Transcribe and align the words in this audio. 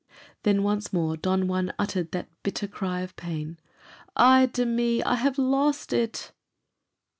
Then 0.41 0.63
once 0.63 0.91
more 0.91 1.15
Don 1.15 1.47
Juan 1.47 1.71
uttered 1.77 2.09
that 2.11 2.27
cry 2.71 3.01
of 3.01 3.15
bitter 3.15 3.15
pain, 3.23 3.59
"Ay 4.15 4.47
de 4.47 4.65
mi! 4.65 5.03
I 5.03 5.13
have 5.13 5.37
lost 5.37 5.93
it!" 5.93 6.31